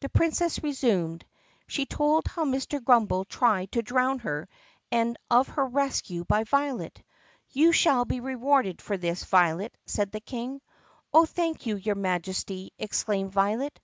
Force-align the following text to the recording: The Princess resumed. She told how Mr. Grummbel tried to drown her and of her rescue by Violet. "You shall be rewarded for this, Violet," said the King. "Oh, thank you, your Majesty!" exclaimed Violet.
The 0.00 0.08
Princess 0.08 0.60
resumed. 0.64 1.24
She 1.68 1.86
told 1.86 2.26
how 2.26 2.44
Mr. 2.44 2.82
Grummbel 2.82 3.24
tried 3.24 3.70
to 3.70 3.82
drown 3.84 4.18
her 4.18 4.48
and 4.90 5.16
of 5.30 5.46
her 5.46 5.64
rescue 5.64 6.24
by 6.24 6.42
Violet. 6.42 7.00
"You 7.50 7.70
shall 7.70 8.04
be 8.04 8.18
rewarded 8.18 8.82
for 8.82 8.96
this, 8.96 9.22
Violet," 9.22 9.78
said 9.86 10.10
the 10.10 10.18
King. 10.18 10.60
"Oh, 11.14 11.24
thank 11.24 11.66
you, 11.66 11.76
your 11.76 11.94
Majesty!" 11.94 12.72
exclaimed 12.80 13.30
Violet. 13.30 13.78